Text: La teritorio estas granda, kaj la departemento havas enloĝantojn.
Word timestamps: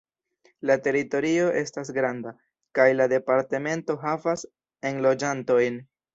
La 0.69 0.75
teritorio 0.85 1.43
estas 1.59 1.91
granda, 1.97 2.33
kaj 2.81 2.87
la 2.97 3.07
departemento 3.13 3.99
havas 4.09 4.49
enloĝantojn. 4.95 5.81